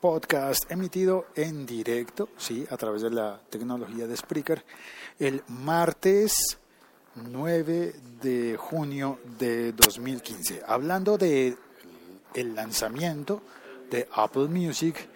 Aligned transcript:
podcast 0.00 0.70
emitido 0.70 1.26
en 1.34 1.66
directo, 1.66 2.28
sí, 2.36 2.66
a 2.70 2.76
través 2.76 3.02
de 3.02 3.10
la 3.10 3.40
tecnología 3.50 4.06
de 4.06 4.16
Spreaker, 4.16 4.64
el 5.18 5.42
martes 5.48 6.58
9 7.16 7.94
de 8.22 8.56
junio 8.56 9.18
de 9.38 9.72
2015. 9.72 10.62
Hablando 10.66 11.18
de 11.18 11.56
el 12.34 12.54
lanzamiento 12.54 13.42
de 13.90 14.08
Apple 14.12 14.48
Music 14.48 15.08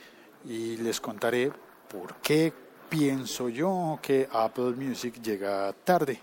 y 0.45 0.77
les 0.79 1.01
contaré 1.01 1.53
por 1.89 2.17
qué 2.17 2.53
pienso 2.89 3.49
yo 3.49 3.99
que 4.03 4.29
Apple 4.33 4.73
Music 4.77 5.21
llega 5.23 5.73
tarde. 5.85 6.21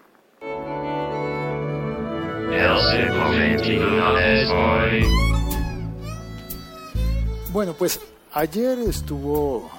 Bueno, 7.51 7.73
pues 7.73 7.99
ayer 8.33 8.79
estuvo 8.79 9.69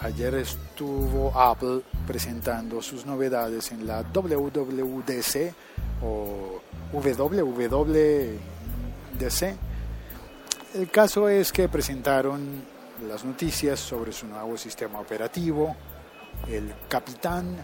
ayer 0.00 0.34
estuvo 0.34 1.38
Apple 1.38 1.82
presentando 2.06 2.82
sus 2.82 3.06
novedades 3.06 3.70
en 3.70 3.86
la 3.86 4.02
WWDC 4.02 5.54
o 6.02 6.60
WWDC. 6.92 8.36
El 10.74 10.90
caso 10.90 11.28
es 11.28 11.52
que 11.52 11.68
presentaron 11.68 12.64
las 13.06 13.24
noticias 13.24 13.78
sobre 13.78 14.12
su 14.12 14.26
nuevo 14.26 14.56
sistema 14.56 14.98
operativo, 14.98 15.76
el 16.48 16.74
Capitán, 16.88 17.56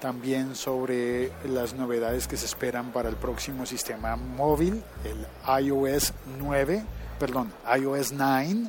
también 0.00 0.54
sobre 0.56 1.30
las 1.44 1.74
novedades 1.74 2.26
que 2.26 2.38
se 2.38 2.46
esperan 2.46 2.90
para 2.90 3.10
el 3.10 3.16
próximo 3.16 3.66
sistema 3.66 4.16
móvil, 4.16 4.82
el 5.04 5.26
iOS 5.62 6.14
9 6.38 6.84
perdón, 7.22 7.52
iOS 7.78 8.10
9, 8.10 8.68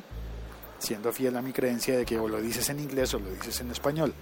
siendo 0.84 1.12
fiel 1.12 1.36
a 1.36 1.42
mi 1.42 1.52
creencia 1.52 1.96
de 1.98 2.04
que 2.04 2.18
o 2.18 2.28
lo 2.28 2.40
dices 2.40 2.68
en 2.70 2.80
inglés 2.80 3.12
o 3.14 3.18
lo 3.18 3.30
dices 3.30 3.60
en 3.60 3.70
español. 3.70 4.14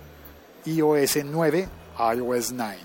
iOS 0.65 1.19
9, 1.25 1.69
iOS 2.17 2.53
9. 2.53 2.79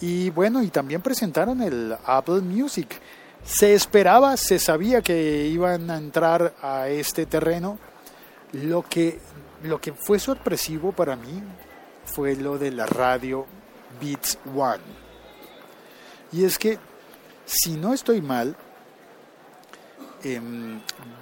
Y 0.00 0.30
bueno, 0.30 0.62
y 0.62 0.68
también 0.68 1.02
presentaron 1.02 1.60
el 1.62 1.96
Apple 2.06 2.40
Music. 2.40 3.00
Se 3.44 3.74
esperaba, 3.74 4.36
se 4.36 4.58
sabía 4.58 5.02
que 5.02 5.46
iban 5.46 5.90
a 5.90 5.96
entrar 5.98 6.54
a 6.62 6.88
este 6.88 7.26
terreno. 7.26 7.78
Lo 8.52 8.82
que, 8.82 9.18
lo 9.62 9.80
que 9.80 9.92
fue 9.92 10.18
sorpresivo 10.18 10.92
para 10.92 11.16
mí 11.16 11.42
fue 12.04 12.34
lo 12.36 12.58
de 12.58 12.70
la 12.70 12.86
radio 12.86 13.46
Beats 14.00 14.38
One. 14.56 14.82
Y 16.32 16.44
es 16.44 16.58
que, 16.58 16.78
si 17.44 17.72
no 17.72 17.92
estoy 17.92 18.20
mal, 18.22 18.56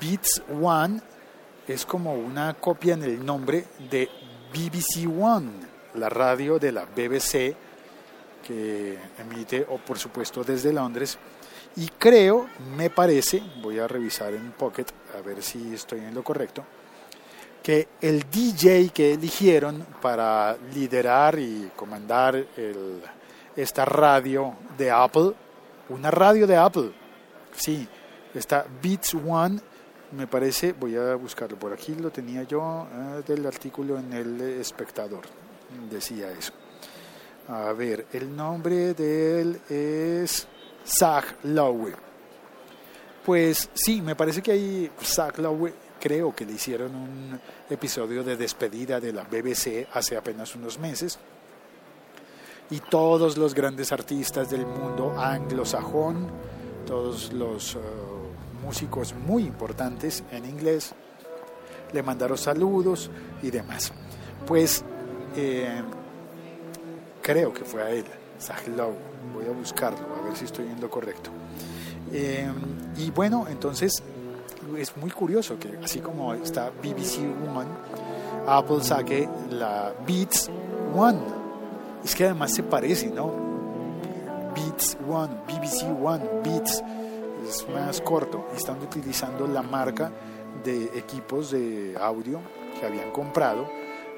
Beats 0.00 0.42
One 0.60 1.00
es 1.68 1.84
como 1.84 2.14
una 2.14 2.54
copia 2.54 2.94
en 2.94 3.02
el 3.02 3.24
nombre 3.24 3.64
de 3.90 4.08
BBC 4.52 5.06
One, 5.06 5.50
la 5.94 6.08
radio 6.08 6.58
de 6.58 6.72
la 6.72 6.86
BBC 6.86 7.54
que 8.46 8.98
emite, 9.18 9.66
o 9.68 9.76
por 9.76 9.98
supuesto 9.98 10.42
desde 10.42 10.72
Londres. 10.72 11.18
Y 11.76 11.88
creo, 11.98 12.48
me 12.76 12.88
parece, 12.88 13.42
voy 13.62 13.78
a 13.78 13.86
revisar 13.86 14.32
en 14.32 14.52
Pocket 14.52 14.86
a 15.16 15.20
ver 15.20 15.42
si 15.42 15.74
estoy 15.74 16.00
en 16.00 16.14
lo 16.14 16.24
correcto, 16.24 16.64
que 17.62 17.88
el 18.00 18.24
DJ 18.30 18.88
que 18.88 19.12
eligieron 19.12 19.86
para 20.00 20.56
liderar 20.74 21.38
y 21.38 21.70
comandar 21.76 22.46
esta 23.54 23.84
radio 23.84 24.54
de 24.78 24.90
Apple, 24.90 25.32
una 25.90 26.10
radio 26.10 26.46
de 26.46 26.56
Apple, 26.56 26.92
sí, 27.54 27.86
Está 28.34 28.66
Beats 28.82 29.14
One, 29.14 29.60
me 30.12 30.26
parece, 30.26 30.72
voy 30.72 30.96
a 30.96 31.14
buscarlo 31.14 31.58
por 31.58 31.72
aquí, 31.72 31.94
lo 31.94 32.10
tenía 32.10 32.42
yo 32.44 32.86
eh, 32.92 33.22
del 33.26 33.46
artículo 33.46 33.98
en 33.98 34.12
el 34.12 34.40
espectador, 34.40 35.22
decía 35.90 36.30
eso. 36.30 36.52
A 37.48 37.72
ver, 37.72 38.06
el 38.12 38.34
nombre 38.34 38.94
de 38.94 39.40
él 39.40 39.60
es 39.68 40.46
Zach 40.86 41.36
Lowe. 41.44 41.94
Pues 43.24 43.70
sí, 43.74 44.02
me 44.02 44.14
parece 44.16 44.42
que 44.42 44.52
ahí 44.52 44.90
Zach 45.02 45.38
Lowe 45.38 45.72
creo 45.98 46.34
que 46.34 46.44
le 46.46 46.52
hicieron 46.52 46.94
un 46.94 47.40
episodio 47.68 48.22
de 48.22 48.36
despedida 48.36 49.00
de 49.00 49.12
la 49.12 49.24
BBC 49.24 49.86
hace 49.92 50.16
apenas 50.16 50.54
unos 50.54 50.78
meses. 50.78 51.18
Y 52.70 52.80
todos 52.80 53.38
los 53.38 53.54
grandes 53.54 53.92
artistas 53.92 54.50
del 54.50 54.66
mundo 54.66 55.18
anglosajón, 55.18 56.28
todos 56.86 57.32
los 57.32 57.76
eh, 57.76 57.78
músicos 58.68 59.14
muy 59.26 59.44
importantes 59.44 60.22
en 60.30 60.44
inglés, 60.44 60.92
le 61.94 62.02
mandaron 62.02 62.36
saludos 62.36 63.10
y 63.42 63.50
demás. 63.50 63.92
Pues 64.46 64.84
eh, 65.36 65.80
creo 67.22 67.50
que 67.54 67.64
fue 67.64 67.82
a 67.82 67.90
él, 67.90 68.04
Zahlow, 68.38 68.92
voy 69.32 69.46
a 69.46 69.52
buscarlo, 69.52 69.98
a 70.20 70.28
ver 70.28 70.36
si 70.36 70.44
estoy 70.44 70.66
en 70.66 70.78
lo 70.82 70.90
correcto. 70.90 71.30
Eh, 72.12 72.46
y 72.98 73.10
bueno, 73.10 73.46
entonces 73.48 74.02
es 74.76 74.96
muy 74.98 75.10
curioso 75.12 75.58
que 75.58 75.78
así 75.82 76.00
como 76.00 76.34
está 76.34 76.68
BBC 76.68 77.20
One, 77.20 77.70
Apple 78.46 78.82
saque 78.82 79.26
la 79.50 79.94
Beats 80.06 80.50
One. 80.94 81.20
Es 82.04 82.14
que 82.14 82.26
además 82.26 82.52
se 82.54 82.62
parece, 82.64 83.06
¿no? 83.06 83.32
Beats 84.54 84.98
One, 85.08 85.34
BBC 85.46 85.84
One, 86.04 86.22
Beats 86.44 86.82
es 87.48 87.68
más 87.68 88.00
corto. 88.00 88.46
Están 88.54 88.80
utilizando 88.80 89.46
la 89.46 89.62
marca 89.62 90.12
de 90.62 90.84
equipos 90.98 91.50
de 91.50 91.96
audio 91.98 92.40
que 92.78 92.86
habían 92.86 93.10
comprado 93.10 93.68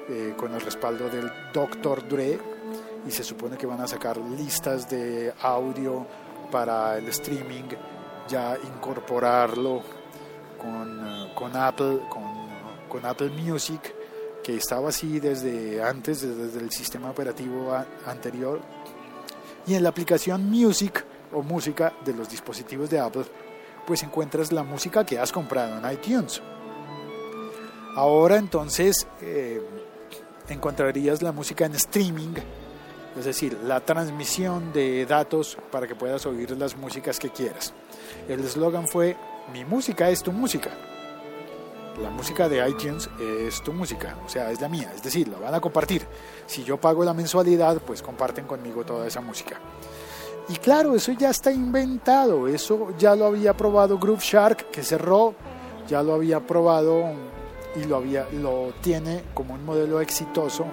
eh, 0.09 0.33
con 0.37 0.53
el 0.53 0.61
respaldo 0.61 1.09
del 1.09 1.31
Dr. 1.53 2.07
Dre 2.07 2.39
y 3.07 3.11
se 3.11 3.23
supone 3.23 3.57
que 3.57 3.65
van 3.65 3.81
a 3.81 3.87
sacar 3.87 4.17
listas 4.17 4.89
de 4.89 5.33
audio 5.41 6.05
para 6.51 6.97
el 6.97 7.07
streaming, 7.07 7.69
ya 8.27 8.57
incorporarlo 8.61 9.81
con, 10.57 10.99
eh, 11.07 11.31
con 11.33 11.55
Apple, 11.55 12.01
con, 12.09 12.23
con, 12.89 13.05
Apple 13.05 13.29
Music, 13.29 13.95
que 14.43 14.57
estaba 14.57 14.89
así 14.89 15.19
desde 15.19 15.81
antes, 15.81 16.21
desde 16.21 16.59
el 16.59 16.71
sistema 16.71 17.09
operativo 17.09 17.73
anterior. 18.05 18.59
Y 19.65 19.75
en 19.75 19.83
la 19.83 19.89
aplicación 19.89 20.49
Music 20.49 21.05
o 21.33 21.41
música 21.41 21.93
de 22.05 22.13
los 22.13 22.29
dispositivos 22.29 22.89
de 22.89 22.99
Apple, 22.99 23.25
pues 23.85 24.03
encuentras 24.03 24.51
la 24.51 24.63
música 24.63 25.05
que 25.05 25.19
has 25.19 25.31
comprado 25.31 25.77
en 25.77 25.93
iTunes. 25.93 26.41
Ahora 27.95 28.37
entonces 28.37 29.07
eh, 29.21 29.61
encontrarías 30.47 31.21
la 31.21 31.31
música 31.31 31.65
en 31.65 31.75
streaming, 31.75 32.33
es 33.17 33.25
decir, 33.25 33.57
la 33.65 33.81
transmisión 33.81 34.71
de 34.71 35.05
datos 35.05 35.57
para 35.71 35.87
que 35.87 35.95
puedas 35.95 36.25
oír 36.25 36.51
las 36.51 36.77
músicas 36.77 37.19
que 37.19 37.29
quieras. 37.29 37.73
El 38.29 38.39
eslogan 38.41 38.87
fue, 38.87 39.17
mi 39.51 39.65
música 39.65 40.09
es 40.09 40.23
tu 40.23 40.31
música. 40.31 40.69
La 42.01 42.09
música 42.09 42.47
de 42.47 42.67
iTunes 42.67 43.09
es 43.19 43.61
tu 43.61 43.73
música, 43.73 44.17
o 44.25 44.29
sea, 44.29 44.49
es 44.49 44.61
la 44.61 44.69
mía, 44.69 44.91
es 44.95 45.03
decir, 45.03 45.27
la 45.27 45.37
van 45.37 45.53
a 45.53 45.59
compartir. 45.59 46.07
Si 46.47 46.63
yo 46.63 46.77
pago 46.77 47.03
la 47.03 47.13
mensualidad, 47.13 47.81
pues 47.81 48.01
comparten 48.01 48.47
conmigo 48.47 48.85
toda 48.85 49.05
esa 49.07 49.19
música. 49.19 49.59
Y 50.49 50.55
claro, 50.55 50.95
eso 50.95 51.11
ya 51.13 51.29
está 51.29 51.51
inventado, 51.51 52.47
eso 52.47 52.89
ya 52.97 53.15
lo 53.15 53.25
había 53.25 53.55
probado 53.55 53.97
Groove 53.97 54.21
Shark, 54.21 54.69
que 54.71 54.83
cerró, 54.83 55.33
ya 55.87 56.03
lo 56.03 56.13
había 56.13 56.39
probado 56.39 57.05
y 57.75 57.85
lo, 57.85 57.97
había, 57.97 58.27
lo 58.33 58.73
tiene 58.81 59.23
como 59.33 59.53
un 59.53 59.65
modelo 59.65 60.01
exitoso 60.01 60.65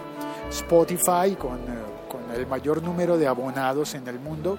Spotify 0.51 1.37
con, 1.39 1.59
eh, 1.59 1.85
con 2.09 2.35
el 2.35 2.47
mayor 2.47 2.83
número 2.83 3.17
de 3.17 3.27
abonados 3.27 3.95
en 3.95 4.07
el 4.09 4.19
mundo. 4.19 4.59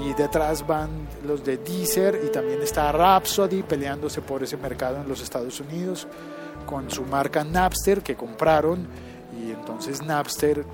Y 0.00 0.14
detrás 0.14 0.64
van 0.64 0.90
los 1.26 1.44
de 1.44 1.56
Deezer 1.56 2.20
y 2.24 2.30
también 2.30 2.62
está 2.62 2.92
Rhapsody 2.92 3.64
peleándose 3.64 4.20
por 4.20 4.44
ese 4.44 4.56
mercado 4.56 4.98
en 5.00 5.08
los 5.08 5.20
Estados 5.20 5.58
Unidos 5.58 6.06
con 6.66 6.90
su 6.90 7.02
marca 7.04 7.42
Napster 7.44 8.02
que 8.02 8.14
compraron 8.14 8.86
y 9.40 9.50
entonces 9.50 10.02
Napster 10.02 10.64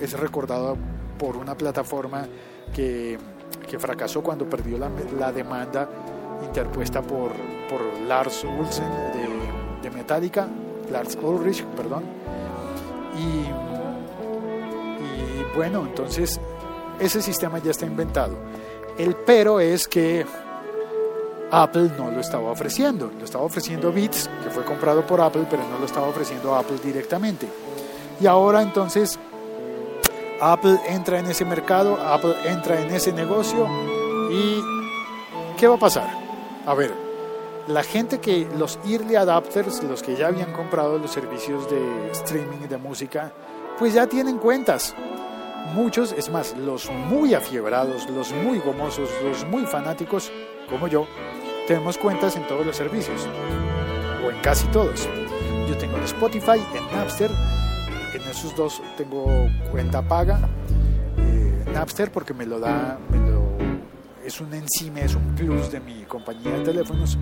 es 0.00 0.18
recordado 0.18 0.76
por 1.18 1.36
una 1.36 1.54
plataforma 1.54 2.26
que, 2.72 3.18
fracasó 3.78 4.22
cuando 4.22 4.44
perdió 4.44 4.76
la, 4.76 4.90
la 5.18 5.32
demanda 5.32 5.88
interpuesta 6.44 7.00
por, 7.00 7.32
por 7.70 7.80
Lars 8.06 8.44
Ulrich 8.44 8.80
de, 8.80 9.82
de, 9.82 9.90
Metallica, 9.90 10.46
Lars 10.90 11.16
Ulrich, 11.22 11.64
perdón. 11.64 12.02
Y, 13.18 13.46
y 15.04 15.56
bueno, 15.56 15.86
entonces 15.86 16.38
ese 17.00 17.22
sistema 17.22 17.58
ya 17.58 17.70
está 17.70 17.86
inventado. 17.86 18.36
El 18.98 19.16
pero 19.16 19.58
es 19.58 19.88
que 19.88 20.26
Apple 21.50 21.90
no 21.98 22.10
lo 22.10 22.20
estaba 22.20 22.50
ofreciendo, 22.50 23.10
lo 23.18 23.24
estaba 23.24 23.44
ofreciendo 23.44 23.92
Beats, 23.92 24.28
que 24.42 24.50
fue 24.50 24.64
comprado 24.64 25.06
por 25.06 25.20
Apple, 25.20 25.46
pero 25.48 25.62
no 25.68 25.78
lo 25.78 25.86
estaba 25.86 26.06
ofreciendo 26.08 26.54
Apple 26.54 26.76
directamente. 26.82 27.46
Y 28.20 28.26
ahora 28.26 28.62
entonces 28.62 29.18
Apple 30.44 30.80
entra 30.88 31.20
en 31.20 31.26
ese 31.26 31.44
mercado, 31.44 31.96
Apple 32.02 32.34
entra 32.44 32.80
en 32.80 32.92
ese 32.92 33.12
negocio 33.12 33.64
y 34.28 34.60
¿qué 35.56 35.68
va 35.68 35.76
a 35.76 35.78
pasar? 35.78 36.10
A 36.66 36.74
ver, 36.74 36.92
la 37.68 37.84
gente 37.84 38.18
que, 38.18 38.48
los 38.58 38.76
early 38.84 39.14
adapters, 39.14 39.84
los 39.84 40.02
que 40.02 40.16
ya 40.16 40.26
habían 40.26 40.52
comprado 40.52 40.98
los 40.98 41.12
servicios 41.12 41.70
de 41.70 42.10
streaming 42.10 42.66
de 42.68 42.76
música, 42.76 43.32
pues 43.78 43.94
ya 43.94 44.08
tienen 44.08 44.38
cuentas. 44.38 44.96
Muchos, 45.74 46.10
es 46.10 46.28
más, 46.28 46.56
los 46.56 46.90
muy 46.90 47.34
afiebrados, 47.34 48.10
los 48.10 48.32
muy 48.32 48.58
gomosos, 48.58 49.10
los 49.22 49.46
muy 49.46 49.64
fanáticos, 49.64 50.32
como 50.68 50.88
yo, 50.88 51.06
tenemos 51.68 51.96
cuentas 51.96 52.34
en 52.34 52.48
todos 52.48 52.66
los 52.66 52.76
servicios, 52.76 53.28
o 54.26 54.30
en 54.32 54.40
casi 54.40 54.66
todos. 54.68 55.08
Yo 55.68 55.78
tengo 55.78 55.98
en 55.98 56.02
Spotify, 56.02 56.60
en 56.74 56.98
Napster, 56.98 57.30
esos 58.32 58.56
dos 58.56 58.82
tengo 58.96 59.26
cuenta 59.70 60.02
paga. 60.02 60.40
Eh, 61.18 61.64
Napster 61.72 62.10
porque 62.10 62.34
me 62.34 62.44
lo 62.44 62.58
da, 62.58 62.98
es 64.24 64.40
un 64.40 64.52
encime, 64.54 65.04
es 65.04 65.14
un 65.14 65.34
plus 65.34 65.70
de 65.70 65.80
mi 65.80 66.02
compañía 66.04 66.52
de 66.52 66.64
teléfonos. 66.64 67.18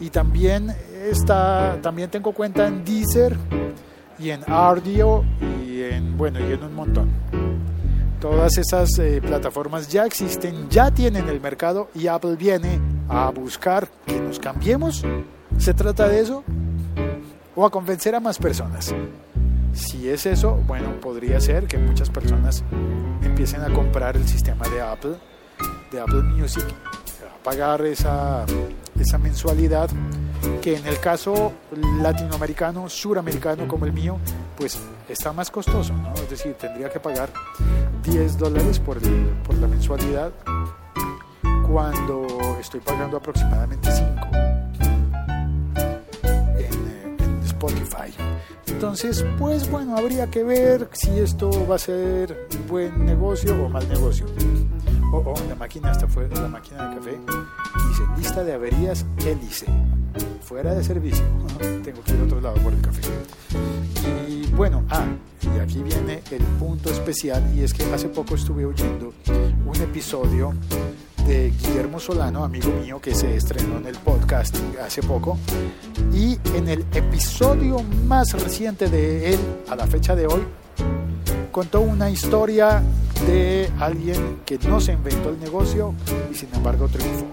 Y 0.00 0.10
también, 0.10 0.74
está, 1.10 1.78
también 1.82 2.10
tengo 2.10 2.32
cuenta 2.32 2.66
en 2.66 2.84
Deezer 2.84 3.36
y 4.18 4.30
en 4.30 4.40
Audio 4.46 5.24
y 5.64 5.82
en, 5.82 6.16
bueno, 6.16 6.40
y 6.40 6.52
en 6.52 6.64
un 6.64 6.74
montón. 6.74 7.10
Todas 8.20 8.58
esas 8.58 8.98
eh, 8.98 9.20
plataformas 9.24 9.88
ya 9.88 10.04
existen, 10.04 10.68
ya 10.68 10.90
tienen 10.90 11.28
el 11.28 11.40
mercado 11.40 11.88
y 11.94 12.08
Apple 12.08 12.34
viene 12.34 12.80
a 13.08 13.30
buscar 13.30 13.88
que 14.06 14.18
nos 14.18 14.38
cambiemos. 14.40 15.04
¿Se 15.58 15.72
trata 15.74 16.08
de 16.08 16.20
eso? 16.20 16.42
¿O 17.54 17.64
a 17.64 17.70
convencer 17.70 18.14
a 18.14 18.20
más 18.20 18.38
personas? 18.38 18.94
Si 19.78 20.10
es 20.10 20.26
eso, 20.26 20.56
bueno, 20.66 21.00
podría 21.00 21.40
ser 21.40 21.66
que 21.66 21.78
muchas 21.78 22.10
personas 22.10 22.64
empiecen 23.22 23.62
a 23.62 23.72
comprar 23.72 24.16
el 24.16 24.26
sistema 24.26 24.68
de 24.68 24.80
Apple 24.80 25.14
de 25.92 26.00
Apple 26.00 26.22
Music 26.22 26.64
a 27.24 27.42
pagar 27.44 27.82
esa, 27.82 28.44
esa 28.98 29.18
mensualidad 29.18 29.88
que 30.60 30.76
en 30.76 30.86
el 30.86 30.98
caso 30.98 31.52
latinoamericano, 32.02 32.88
suramericano 32.88 33.68
como 33.68 33.86
el 33.86 33.92
mío, 33.92 34.18
pues 34.56 34.78
está 35.08 35.32
más 35.32 35.48
costoso. 35.48 35.94
Es 36.16 36.28
decir, 36.28 36.54
tendría 36.54 36.90
que 36.90 36.98
pagar 36.98 37.30
10 38.02 38.36
dólares 38.36 38.80
por, 38.80 38.98
por 39.44 39.54
la 39.58 39.68
mensualidad 39.68 40.32
cuando 41.68 42.26
estoy 42.60 42.80
pagando 42.80 43.16
aproximadamente 43.16 43.90
5 43.92 44.47
Entonces, 48.78 49.26
pues 49.40 49.68
bueno, 49.68 49.96
habría 49.96 50.30
que 50.30 50.44
ver 50.44 50.88
si 50.92 51.10
esto 51.18 51.50
va 51.66 51.74
a 51.74 51.78
ser 51.80 52.46
buen 52.68 53.04
negocio 53.04 53.52
o 53.64 53.68
mal 53.68 53.88
negocio. 53.88 54.24
Oh, 55.12 55.16
oh, 55.16 55.34
la 55.48 55.56
máquina, 55.56 55.90
hasta 55.90 56.06
fue 56.06 56.28
la 56.28 56.46
máquina 56.46 56.88
de 56.88 56.94
café. 56.94 57.18
Dice, 57.88 58.02
lista 58.16 58.44
de 58.44 58.52
averías 58.52 59.04
hélice. 59.26 59.66
Fuera 60.42 60.76
de 60.76 60.84
servicio. 60.84 61.24
Tengo 61.82 62.04
que 62.04 62.12
ir 62.12 62.20
a 62.20 62.22
otro 62.22 62.40
lado 62.40 62.54
por 62.58 62.72
el 62.72 62.80
café. 62.80 63.02
Y 64.28 64.46
bueno, 64.52 64.84
ah, 64.90 65.06
y 65.42 65.58
aquí 65.58 65.82
viene 65.82 66.22
el 66.30 66.44
punto 66.60 66.90
especial 66.90 67.42
y 67.56 67.62
es 67.62 67.74
que 67.74 67.82
hace 67.92 68.08
poco 68.08 68.36
estuve 68.36 68.64
oyendo 68.64 69.12
un 69.66 69.76
episodio 69.82 70.54
de 71.28 71.50
Guillermo 71.50 72.00
Solano, 72.00 72.42
amigo 72.42 72.70
mío, 72.82 73.00
que 73.02 73.14
se 73.14 73.36
estrenó 73.36 73.76
en 73.76 73.86
el 73.86 73.96
podcast 73.96 74.56
hace 74.82 75.02
poco. 75.02 75.38
Y 76.10 76.38
en 76.56 76.68
el 76.68 76.86
episodio 76.94 77.82
más 78.06 78.32
reciente 78.32 78.88
de 78.88 79.34
él, 79.34 79.38
a 79.68 79.76
la 79.76 79.86
fecha 79.86 80.16
de 80.16 80.26
hoy, 80.26 80.40
contó 81.52 81.82
una 81.82 82.08
historia 82.08 82.82
de 83.26 83.70
alguien 83.78 84.38
que 84.46 84.58
no 84.58 84.80
se 84.80 84.92
inventó 84.94 85.28
el 85.28 85.38
negocio 85.38 85.94
y 86.32 86.34
sin 86.34 86.48
embargo 86.54 86.88
triunfó. 86.88 87.26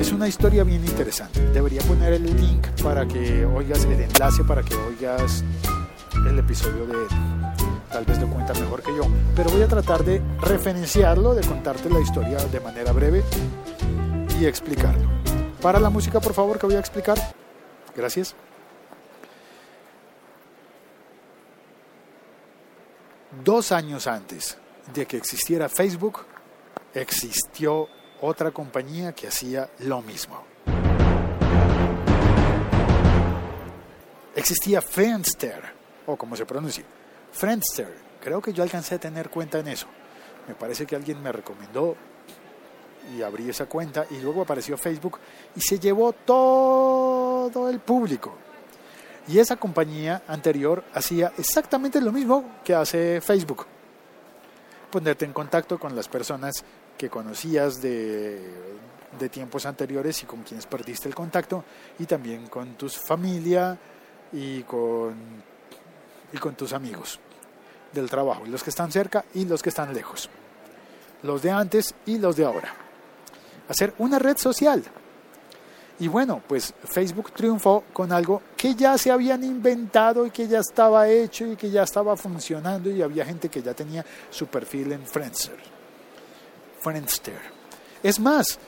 Es 0.00 0.10
una 0.10 0.26
historia 0.26 0.64
bien 0.64 0.82
interesante. 0.82 1.40
Debería 1.52 1.82
poner 1.82 2.14
el 2.14 2.24
link 2.24 2.66
para 2.82 3.06
que 3.06 3.44
oigas 3.44 3.84
el 3.84 4.00
enlace, 4.00 4.44
para 4.44 4.62
que 4.62 4.74
oigas 4.74 5.44
el 6.26 6.38
episodio 6.38 6.86
de 6.86 6.94
él. 6.94 7.43
Tal 7.94 8.04
vez 8.04 8.18
lo 8.18 8.28
cuenta 8.28 8.52
mejor 8.54 8.82
que 8.82 8.92
yo, 8.92 9.04
pero 9.36 9.50
voy 9.50 9.62
a 9.62 9.68
tratar 9.68 10.02
de 10.02 10.20
referenciarlo, 10.40 11.32
de 11.32 11.46
contarte 11.46 11.88
la 11.88 12.00
historia 12.00 12.38
de 12.38 12.58
manera 12.58 12.90
breve 12.90 13.22
y 14.40 14.46
explicarlo. 14.46 15.08
Para 15.62 15.78
la 15.78 15.90
música, 15.90 16.18
por 16.18 16.34
favor, 16.34 16.58
que 16.58 16.66
voy 16.66 16.74
a 16.74 16.80
explicar. 16.80 17.16
Gracias. 17.94 18.34
dos 23.44 23.70
años 23.70 24.08
antes 24.08 24.58
de 24.92 25.06
que 25.06 25.16
existiera 25.16 25.68
Facebook, 25.68 26.26
existió 26.94 27.88
otra 28.20 28.50
compañía 28.50 29.12
que 29.12 29.28
hacía 29.28 29.70
lo 29.78 30.02
mismo. 30.02 30.42
Existía 34.34 34.82
Friendster, 34.82 35.62
o 36.06 36.16
como 36.16 36.34
se 36.34 36.44
pronuncia, 36.44 36.84
Friendster. 37.34 37.92
Creo 38.20 38.40
que 38.40 38.52
yo 38.52 38.62
alcancé 38.62 38.94
a 38.94 38.98
tener 38.98 39.28
cuenta 39.28 39.58
en 39.58 39.68
eso. 39.68 39.86
Me 40.48 40.54
parece 40.54 40.86
que 40.86 40.94
alguien 40.94 41.20
me 41.22 41.32
recomendó 41.32 41.96
y 43.14 43.22
abrí 43.22 43.50
esa 43.50 43.66
cuenta 43.66 44.06
y 44.10 44.18
luego 44.20 44.42
apareció 44.42 44.78
Facebook 44.78 45.18
y 45.54 45.60
se 45.60 45.78
llevó 45.78 46.12
todo 46.12 47.68
el 47.68 47.80
público. 47.80 48.36
Y 49.26 49.38
esa 49.38 49.56
compañía 49.56 50.22
anterior 50.28 50.84
hacía 50.94 51.32
exactamente 51.36 52.00
lo 52.00 52.12
mismo 52.12 52.60
que 52.62 52.74
hace 52.74 53.20
Facebook. 53.20 53.66
Ponerte 54.90 55.24
en 55.24 55.32
contacto 55.32 55.78
con 55.78 55.96
las 55.96 56.08
personas 56.08 56.64
que 56.96 57.10
conocías 57.10 57.82
de, 57.82 58.38
tiempos 59.30 59.64
anteriores 59.66 60.22
y 60.22 60.26
con 60.26 60.42
quienes 60.42 60.66
perdiste 60.66 61.08
el 61.08 61.14
contacto 61.14 61.64
y 61.98 62.04
también 62.04 62.46
con 62.46 62.74
tu 62.74 62.88
familia 62.88 63.76
y 64.32 64.62
con, 64.64 65.14
y 66.32 66.38
con 66.38 66.54
tus 66.54 66.72
amigos 66.72 67.20
del 67.92 68.10
trabajo, 68.10 68.44
los 68.46 68.62
que 68.62 68.70
están 68.70 68.90
cerca 68.90 69.24
y 69.34 69.44
los 69.44 69.62
que 69.62 69.68
están 69.68 69.94
lejos, 69.94 70.28
los 71.22 71.42
de 71.42 71.50
antes 71.50 71.94
y 72.06 72.18
los 72.18 72.36
de 72.36 72.44
ahora. 72.44 72.74
Hacer 73.68 73.94
una 73.98 74.18
red 74.18 74.36
social 74.36 74.82
y 75.98 76.08
bueno, 76.08 76.42
pues 76.46 76.74
Facebook 76.84 77.30
triunfó 77.32 77.84
con 77.92 78.10
algo 78.10 78.42
que 78.56 78.74
ya 78.74 78.98
se 78.98 79.12
habían 79.12 79.44
inventado 79.44 80.26
y 80.26 80.30
que 80.30 80.48
ya 80.48 80.58
estaba 80.58 81.08
hecho 81.08 81.46
y 81.46 81.56
que 81.56 81.70
ya 81.70 81.84
estaba 81.84 82.16
funcionando 82.16 82.90
y 82.90 83.00
había 83.00 83.24
gente 83.24 83.48
que 83.48 83.62
ya 83.62 83.74
tenía 83.74 84.04
su 84.28 84.46
perfil 84.46 84.92
en 84.92 85.06
Friendster. 85.06 85.56
Friendster. 86.80 87.38
Es 88.02 88.18
más, 88.18 88.58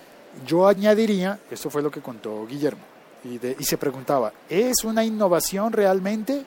yo 0.47 0.69
añadiría, 0.69 1.41
esto 1.51 1.69
fue 1.69 1.83
lo 1.83 1.91
que 1.91 2.01
contó 2.01 2.47
Guillermo, 2.47 2.83
y, 3.25 3.41
y 3.59 3.65
se 3.65 3.77
preguntaba, 3.77 4.33
¿es 4.49 4.85
una 4.85 5.05
innovación 5.05 5.73
realmente 5.73 6.45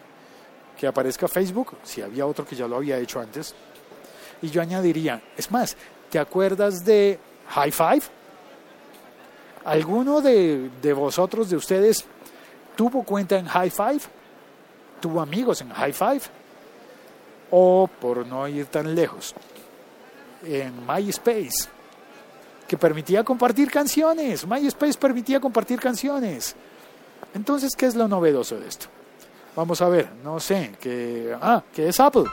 que 0.79 0.87
aparezca 0.87 1.27
Facebook? 1.27 1.75
Si 1.83 2.01
había 2.01 2.25
otro 2.25 2.45
que 2.45 2.55
ya 2.55 2.65
lo 2.65 2.77
había 2.77 2.97
hecho 2.97 3.19
antes. 3.19 3.53
Y 4.41 4.49
yo 4.49 4.61
añadiría, 4.61 5.21
es 5.35 5.51
más, 5.51 5.75
¿te 6.09 6.17
acuerdas 6.17 6.85
de 6.85 7.19
High 7.49 7.71
Five? 7.71 8.01
¿Alguno 9.65 10.21
de, 10.21 10.69
vosotros, 10.95 11.49
de 11.49 11.57
ustedes, 11.57 12.05
tuvo 12.77 13.03
cuenta 13.03 13.37
en 13.37 13.45
High 13.45 13.69
Five? 13.69 13.99
¿Tuvo 15.01 15.19
amigos 15.19 15.59
en 15.59 15.69
High 15.69 15.91
Five? 15.91 16.21
O, 17.51 17.89
por 17.99 18.25
no 18.25 18.47
ir 18.47 18.67
tan 18.67 18.95
lejos, 18.95 19.35
en 20.43 20.87
MySpace, 20.87 21.67
que 22.65 22.77
permitía 22.77 23.25
compartir 23.25 23.69
canciones. 23.69 24.47
MySpace 24.47 24.97
permitía 24.97 25.41
compartir 25.41 25.77
canciones. 25.77 26.55
Entonces, 27.33 27.75
¿qué 27.75 27.87
es 27.87 27.95
lo 27.95 28.07
novedoso 28.07 28.57
de 28.57 28.67
esto? 28.69 28.87
Vamos 29.55 29.81
a 29.81 29.89
ver, 29.89 30.07
no 30.23 30.39
sé, 30.39 30.71
que... 30.79 31.35
Ah, 31.41 31.61
¿qué 31.73 31.89
es 31.89 31.99
Apple? 31.99 32.23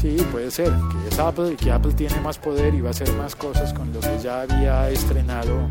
Sí, 0.00 0.16
puede 0.30 0.50
ser, 0.50 0.68
que 0.68 1.08
es 1.08 1.18
Apple 1.18 1.52
y 1.52 1.56
que 1.56 1.72
Apple 1.72 1.92
tiene 1.94 2.20
más 2.20 2.38
poder 2.38 2.74
y 2.74 2.80
va 2.80 2.88
a 2.88 2.90
hacer 2.90 3.10
más 3.14 3.34
cosas 3.34 3.72
con 3.72 3.92
lo 3.92 4.00
que 4.00 4.18
ya 4.22 4.42
había 4.42 4.88
estrenado 4.90 5.68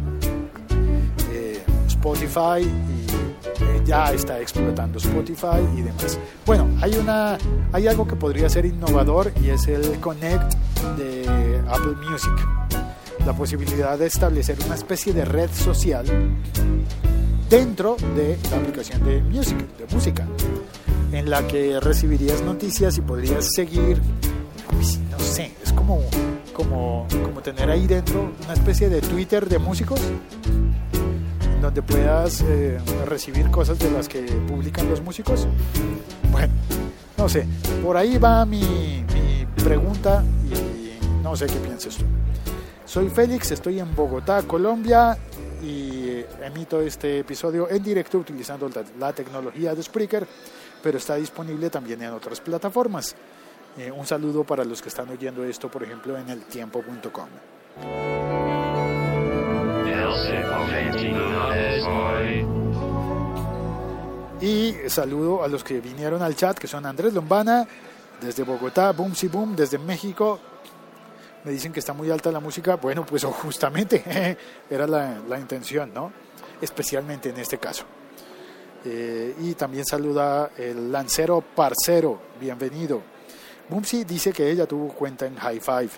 eh, 1.32 1.64
Spotify 1.88 2.62
y 2.62 3.06
eh, 3.64 3.82
ya 3.86 4.12
está 4.12 4.40
explotando 4.42 4.98
Spotify 4.98 5.62
y 5.78 5.82
demás. 5.84 6.20
Bueno, 6.46 6.68
hay, 6.82 6.98
una, 6.98 7.38
hay 7.72 7.88
algo 7.88 8.08
que 8.08 8.16
podría 8.16 8.50
ser 8.50 8.66
innovador 8.66 9.32
y 9.42 9.52
es 9.52 9.68
el 9.68 10.00
Connect 10.00 10.56
de 10.98 11.62
Apple 11.70 11.96
Music. 12.10 12.34
La 13.26 13.34
posibilidad 13.34 13.98
de 13.98 14.08
establecer 14.08 14.58
una 14.66 14.76
especie 14.76 15.14
de 15.14 15.24
red 15.24 15.50
social 15.52 16.06
dentro 17.50 17.96
de 18.16 18.38
la 18.50 18.58
aplicación 18.58 19.04
de 19.04 19.22
music, 19.22 19.58
de 19.78 19.94
música 19.94 20.26
en 21.12 21.30
la 21.30 21.48
que 21.48 21.80
recibirías 21.80 22.42
noticias 22.42 22.98
y 22.98 23.02
podrías 23.02 23.50
seguir, 23.54 24.02
pues, 24.70 25.00
no 25.10 25.20
sé, 25.20 25.52
es 25.64 25.72
como, 25.72 26.02
como, 26.54 27.08
como 27.24 27.42
tener 27.42 27.70
ahí 27.70 27.88
dentro 27.88 28.32
una 28.44 28.54
especie 28.54 28.90
de 28.90 29.02
Twitter 29.02 29.48
de 29.48 29.60
músicos, 29.60 30.02
donde 31.62 31.82
puedas 31.82 32.42
eh, 32.42 32.80
recibir 33.06 33.50
cosas 33.50 33.80
de 33.80 33.92
las 33.92 34.10
que 34.10 34.22
publican 34.48 34.90
los 34.90 35.02
músicos. 35.02 35.48
Bueno, 36.32 36.54
no 37.18 37.30
sé, 37.30 37.48
por 37.84 37.96
ahí 37.98 38.18
va 38.18 38.46
mi, 38.46 38.60
mi 38.60 39.64
pregunta 39.64 40.24
y 40.50 41.24
no 41.24 41.36
sé 41.36 41.46
qué 41.46 41.56
piensas 41.56 41.96
tú. 41.96 42.06
Soy 42.86 43.10
Félix, 43.10 43.52
estoy 43.52 43.80
en 43.80 43.96
Bogotá, 43.96 44.44
Colombia 44.44 45.18
y 45.64 46.05
emito 46.42 46.82
este 46.82 47.20
episodio 47.20 47.70
en 47.70 47.84
directo 47.84 48.18
utilizando 48.18 48.70
la 49.00 49.14
tecnología 49.14 49.74
de 49.74 49.84
Spreaker, 49.84 50.28
pero 50.82 50.98
está 50.98 51.16
disponible 51.16 51.70
también 51.70 52.02
en 52.02 52.12
otras 52.12 52.40
plataformas. 52.40 53.16
Eh, 53.78 53.92
un 53.92 54.06
saludo 54.06 54.44
para 54.44 54.64
los 54.64 54.82
que 54.82 54.90
están 54.90 55.10
oyendo 55.10 55.44
esto, 55.44 55.70
por 55.70 55.84
ejemplo, 55.84 56.18
en 56.18 56.30
eltiempo.com. 56.30 57.30
Y 64.42 64.76
saludo 64.88 65.44
a 65.44 65.48
los 65.48 65.64
que 65.64 65.80
vinieron 65.82 66.22
al 66.22 66.36
chat, 66.36 66.58
que 66.58 66.68
son 66.68 66.86
Andrés 66.86 67.14
Lombana, 67.14 67.68
desde 68.22 68.44
Bogotá, 68.44 68.92
Boom 68.92 69.16
Si 69.16 69.28
Boom, 69.28 69.56
desde 69.56 69.78
México. 69.78 70.40
Me 71.46 71.52
dicen 71.52 71.72
que 71.72 71.80
está 71.80 71.94
muy 71.94 72.10
alta 72.10 72.32
la 72.32 72.40
música. 72.40 72.76
Bueno, 72.76 73.06
pues 73.06 73.24
justamente 73.24 74.04
era 74.70 74.88
la, 74.88 75.20
la 75.30 75.40
intención, 75.40 75.94
¿no? 75.94 76.12
Especialmente 76.60 77.30
en 77.30 77.38
este 77.38 77.60
caso. 77.60 77.86
Eh, 78.84 79.36
y 79.40 79.54
también 79.54 79.86
saluda 79.86 80.52
el 80.58 80.92
Lancero 80.92 81.42
Parcero, 81.42 82.20
bienvenido. 82.40 83.02
Bumsy 83.70 84.04
dice 84.04 84.32
que 84.32 84.50
ella 84.50 84.66
tuvo 84.66 84.90
cuenta 84.90 85.26
en 85.26 85.36
High 85.36 85.60
Five 85.60 85.90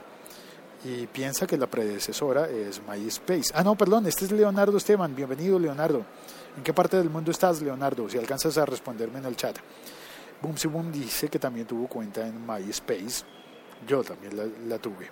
y 0.83 1.07
piensa 1.07 1.47
que 1.47 1.57
la 1.57 1.67
predecesora 1.67 2.49
es 2.49 2.81
MySpace. 2.87 3.51
Ah, 3.53 3.63
no, 3.63 3.75
perdón, 3.75 4.05
este 4.05 4.25
es 4.25 4.31
Leonardo 4.31 4.77
Esteban. 4.77 5.15
Bienvenido, 5.15 5.59
Leonardo. 5.59 6.05
¿En 6.57 6.63
qué 6.63 6.73
parte 6.73 6.97
del 6.97 7.09
mundo 7.09 7.31
estás, 7.31 7.61
Leonardo? 7.61 8.09
Si 8.09 8.17
alcanzas 8.17 8.57
a 8.57 8.65
responderme 8.65 9.19
en 9.19 9.25
el 9.25 9.35
chat. 9.35 9.57
Boomsy 10.41 10.67
Boom 10.67 10.91
dice 10.91 11.29
que 11.29 11.39
también 11.39 11.67
tuvo 11.67 11.87
cuenta 11.87 12.25
en 12.25 12.45
MySpace. 12.45 13.25
Yo 13.85 14.03
también 14.03 14.33
la, 14.67 14.77
tuve. 14.77 15.09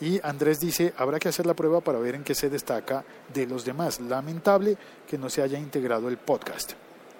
Y 0.00 0.20
Andrés 0.22 0.58
dice, 0.58 0.92
habrá 0.96 1.18
que 1.18 1.28
hacer 1.28 1.46
la 1.46 1.54
prueba 1.54 1.80
para 1.80 1.98
ver 1.98 2.14
en 2.14 2.24
qué 2.24 2.34
se 2.34 2.50
destaca 2.50 3.04
de 3.32 3.46
los 3.46 3.64
demás. 3.64 4.00
Lamentable 4.00 4.76
que 5.06 5.18
no 5.18 5.30
se 5.30 5.42
haya 5.42 5.58
integrado 5.58 6.08
el 6.08 6.18
podcast. 6.18 6.72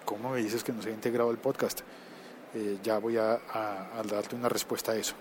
¿Cómo 0.05 0.31
me 0.31 0.39
dices 0.39 0.63
que 0.63 0.73
no 0.73 0.81
se 0.81 0.89
ha 0.89 0.93
integrado 0.93 1.31
el 1.31 1.37
podcast? 1.37 1.81
Eh, 2.53 2.79
ya 2.83 2.97
voy 2.97 3.17
a 3.17 3.39
darte 4.09 4.35
una 4.35 4.49
respuesta 4.49 4.91
a 4.91 4.95
eso. 4.95 5.15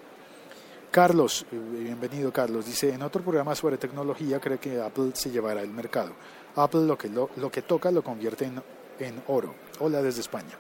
Carlos, 0.93 1.47
eh, 1.51 1.57
bienvenido 1.57 2.31
Carlos, 2.31 2.67
dice, 2.67 2.93
en 2.93 3.01
otro 3.01 3.23
programa 3.23 3.55
sobre 3.55 3.79
tecnología 3.79 4.39
cree 4.39 4.59
que 4.59 4.79
Apple 4.79 5.13
se 5.15 5.31
llevará 5.31 5.63
el 5.63 5.71
mercado. 5.71 6.13
Apple 6.55 6.83
lo 6.83 6.99
que, 6.99 7.09
lo, 7.09 7.51
que 7.51 7.63
toca 7.63 7.91
lo 7.91 8.05
convierte 8.05 8.45
en, 8.45 8.63
en 8.99 9.23
oro. 9.29 9.55
Hola 9.81 10.03
desde 10.03 10.21
España. 10.21 10.59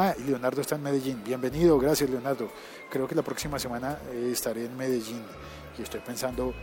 Ah, 0.00 0.14
y 0.16 0.22
Leonardo 0.22 0.60
está 0.60 0.76
en 0.76 0.84
Medellín. 0.84 1.24
Bienvenido, 1.24 1.76
gracias 1.76 2.08
Leonardo. 2.08 2.48
Creo 2.88 3.08
que 3.08 3.16
la 3.16 3.22
próxima 3.22 3.58
semana 3.58 3.98
eh, 4.12 4.30
estaré 4.32 4.66
en 4.66 4.76
Medellín 4.76 5.24
y 5.76 5.82
estoy 5.82 5.98
pensando 5.98 6.54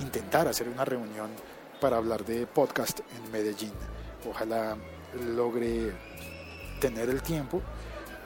intentar 0.00 0.46
hacer 0.46 0.68
una 0.68 0.84
reunión 0.84 1.28
para 1.80 1.96
hablar 1.96 2.24
de 2.24 2.46
podcast 2.46 3.00
en 3.16 3.32
Medellín. 3.32 3.72
Ojalá 4.30 4.76
logre 5.34 5.90
tener 6.80 7.10
el 7.10 7.20
tiempo 7.20 7.60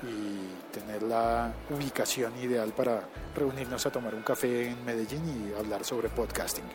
y 0.03 0.71
tener 0.71 1.03
la 1.03 1.55
ubicación 1.71 2.37
ideal 2.39 2.75
para 2.75 3.09
reunirnos 3.35 3.87
a 3.87 3.91
tomar 3.91 4.15
un 4.15 4.23
café 4.23 4.69
en 4.69 4.85
Medellín 4.85 5.23
y 5.49 5.59
hablar 5.59 5.83
sobre 5.83 6.11
podcasting. 6.11 6.67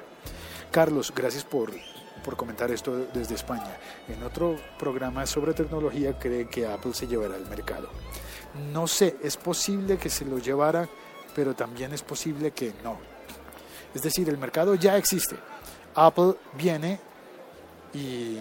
Carlos, 0.71 1.13
gracias 1.15 1.43
por, 1.43 1.71
por 2.23 2.35
comentar 2.35 2.71
esto 2.71 3.07
desde 3.13 3.35
España. 3.35 3.77
En 4.07 4.23
otro 4.23 4.57
programa 4.77 5.25
sobre 5.25 5.53
tecnología 5.53 6.17
cree 6.17 6.47
que 6.47 6.67
Apple 6.67 6.93
se 6.93 7.07
llevará 7.07 7.35
al 7.35 7.47
mercado. 7.47 7.89
No 8.73 8.87
sé, 8.87 9.17
es 9.23 9.37
posible 9.37 9.97
que 9.97 10.09
se 10.09 10.25
lo 10.25 10.37
llevara, 10.37 10.87
pero 11.35 11.53
también 11.53 11.93
es 11.93 12.01
posible 12.01 12.51
que 12.51 12.73
no. 12.83 12.97
Es 13.93 14.01
decir, 14.01 14.29
el 14.29 14.37
mercado 14.37 14.75
ya 14.75 14.97
existe. 14.97 15.35
Apple 15.95 16.35
viene 16.57 16.99
y 17.93 18.37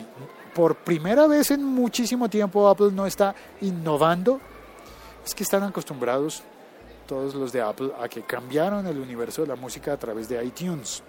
por 0.55 0.77
primera 0.77 1.27
vez 1.27 1.51
en 1.51 1.65
muchísimo 1.65 2.29
tiempo 2.29 2.69
Apple 2.69 2.91
no 2.93 3.07
está 3.07 3.35
innovando 3.61 4.41
es 5.25 5.35
que 5.35 5.43
están 5.43 5.63
acostumbrados 5.63 6.43
todos 7.07 7.35
los 7.35 7.53
de 7.53 7.61
Apple 7.61 7.91
a 8.01 8.09
que 8.09 8.23
cambiaron 8.23 8.87
el 8.87 8.99
universo 8.99 9.43
de 9.43 9.49
la 9.49 9.57
música 9.57 9.93
a 9.93 9.97
través 9.97 10.29
de 10.29 10.45
iTunes, 10.45 11.03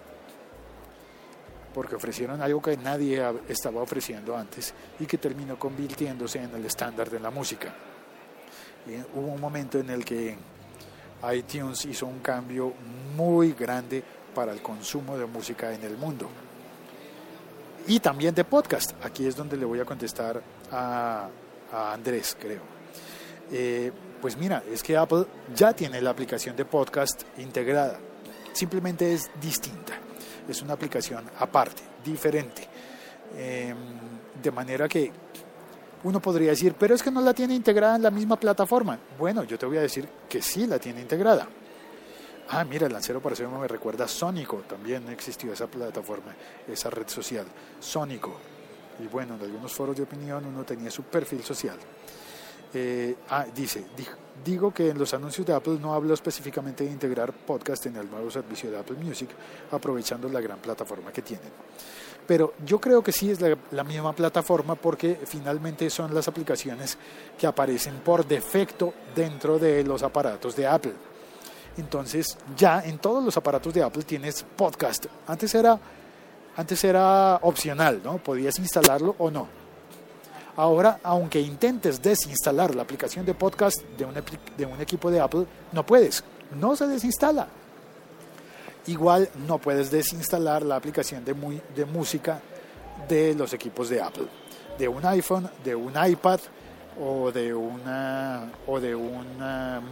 porque 1.72 1.96
ofrecieron 1.96 2.40
algo 2.40 2.60
que 2.60 2.76
nadie 2.76 3.22
estaba 3.48 3.82
ofreciendo 3.82 4.36
antes 4.36 4.74
y 5.00 5.06
que 5.06 5.18
terminó 5.18 5.58
convirtiéndose 5.58 6.42
en 6.42 6.54
el 6.54 6.64
estándar 6.64 7.10
de 7.10 7.20
la 7.20 7.30
música. 7.30 7.72
Hubo 9.14 9.28
un 9.28 9.40
momento 9.40 9.78
en 9.78 9.90
el 9.90 10.04
que 10.04 10.36
iTunes 11.32 11.84
hizo 11.84 12.06
un 12.06 12.18
cambio 12.20 12.72
muy 13.16 13.52
grande 13.52 14.02
para 14.34 14.52
el 14.52 14.60
consumo 14.60 15.16
de 15.16 15.26
música 15.26 15.72
en 15.72 15.82
el 15.82 15.96
mundo. 15.96 16.28
Y 17.86 18.00
también 18.00 18.34
de 18.34 18.44
podcast. 18.44 18.92
Aquí 19.04 19.26
es 19.26 19.36
donde 19.36 19.56
le 19.56 19.64
voy 19.64 19.80
a 19.80 19.84
contestar 19.84 20.42
a, 20.70 21.28
a 21.72 21.92
Andrés, 21.92 22.36
creo. 22.40 22.62
Eh, 23.50 23.92
pues 24.20 24.36
mira, 24.36 24.62
es 24.70 24.82
que 24.82 24.96
Apple 24.96 25.26
ya 25.54 25.72
tiene 25.72 26.00
la 26.00 26.10
aplicación 26.10 26.56
de 26.56 26.64
podcast 26.64 27.22
integrada. 27.38 27.98
Simplemente 28.52 29.12
es 29.12 29.30
distinta. 29.40 29.98
Es 30.48 30.62
una 30.62 30.74
aplicación 30.74 31.24
aparte, 31.38 31.82
diferente. 32.04 32.66
Em, 33.36 33.76
de 34.42 34.50
manera 34.50 34.88
que 34.88 35.10
uno 36.04 36.20
podría 36.20 36.50
decir, 36.50 36.74
pero 36.78 36.94
es 36.94 37.02
que 37.02 37.10
no 37.10 37.20
la 37.20 37.32
tiene 37.32 37.54
integrada 37.54 37.96
en 37.96 38.02
la 38.02 38.10
misma 38.10 38.36
plataforma. 38.36 38.98
Bueno, 39.18 39.44
yo 39.44 39.58
te 39.58 39.66
voy 39.66 39.76
a 39.78 39.82
decir 39.82 40.08
que 40.28 40.42
sí 40.42 40.66
la 40.66 40.78
tiene 40.78 41.00
integrada. 41.00 41.48
Ah, 42.50 42.64
mira, 42.64 42.86
el 42.86 42.92
lancero 42.92 43.22
para 43.22 43.48
me 43.48 43.68
recuerda 43.68 44.04
a 44.04 44.08
Sónico, 44.08 44.58
también 44.68 45.08
existió 45.08 45.52
esa 45.52 45.68
plataforma, 45.68 46.34
esa 46.68 46.90
red 46.90 47.08
social, 47.08 47.46
Sónico. 47.80 48.34
Y 49.02 49.06
bueno, 49.06 49.36
en 49.36 49.42
algunos 49.42 49.72
foros 49.72 49.96
de 49.96 50.02
opinión 50.02 50.44
uno 50.44 50.64
tenía 50.64 50.90
su 50.90 51.04
perfil 51.04 51.42
social. 51.42 51.78
Eh, 52.74 53.16
ah, 53.28 53.46
dice, 53.54 53.84
digo 54.44 54.72
que 54.72 54.90
en 54.90 54.98
los 54.98 55.12
anuncios 55.12 55.46
de 55.46 55.52
Apple 55.52 55.78
no 55.80 55.92
hablo 55.92 56.14
específicamente 56.14 56.84
de 56.84 56.90
integrar 56.90 57.32
podcast 57.32 57.86
en 57.86 57.96
el 57.96 58.10
nuevo 58.10 58.30
servicio 58.30 58.70
de 58.70 58.78
Apple 58.78 58.96
Music, 58.96 59.28
aprovechando 59.70 60.28
la 60.28 60.40
gran 60.40 60.58
plataforma 60.58 61.12
que 61.12 61.22
tienen. 61.22 61.50
Pero 62.26 62.54
yo 62.64 62.80
creo 62.80 63.02
que 63.02 63.12
sí 63.12 63.30
es 63.30 63.40
la, 63.40 63.84
misma 63.84 64.12
plataforma 64.14 64.74
porque 64.74 65.18
finalmente 65.26 65.90
son 65.90 66.14
las 66.14 66.28
aplicaciones 66.28 66.96
que 67.36 67.46
aparecen 67.46 67.96
por 67.96 68.26
defecto 68.26 68.94
dentro 69.14 69.58
de 69.58 69.82
los 69.84 70.02
aparatos 70.02 70.54
de 70.54 70.66
Apple. 70.66 70.94
Entonces 71.76 72.38
ya 72.56 72.80
en 72.80 72.98
todos 72.98 73.24
los 73.24 73.36
aparatos 73.36 73.74
de 73.74 73.82
Apple 73.82 74.04
tienes 74.04 74.44
podcast. 74.56 75.06
Antes 75.26 75.54
era, 75.54 75.78
antes 76.56 76.84
era 76.84 77.36
opcional, 77.42 78.00
¿no? 78.04 78.18
Podías 78.18 78.58
instalarlo 78.58 79.16
o 79.18 79.30
no 79.30 79.61
Ahora, 80.56 81.00
aunque 81.02 81.40
intentes 81.40 82.02
desinstalar 82.02 82.74
la 82.74 82.82
aplicación 82.82 83.24
de 83.24 83.34
podcast 83.34 83.80
de 83.96 84.04
un, 84.04 84.14
de 84.56 84.66
un 84.66 84.80
equipo 84.80 85.10
de 85.10 85.20
Apple, 85.20 85.46
no 85.72 85.84
puedes, 85.84 86.22
no 86.58 86.76
se 86.76 86.86
desinstala. 86.86 87.48
Igual 88.86 89.30
no 89.46 89.58
puedes 89.58 89.90
desinstalar 89.90 90.62
la 90.62 90.76
aplicación 90.76 91.24
de, 91.24 91.34
música 91.86 92.40
de 93.08 93.34
los 93.34 93.52
equipos 93.54 93.88
de 93.88 94.02
Apple, 94.02 94.26
de 94.78 94.88
un 94.88 95.04
iPhone, 95.06 95.48
de 95.64 95.74
un 95.74 95.92
iPad 96.04 96.40
o 97.00 97.30
de, 97.30 97.54
una, 97.54 98.50
o 98.66 98.80
de 98.80 98.94
un 98.94 99.38